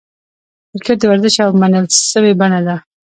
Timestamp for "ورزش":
1.11-1.33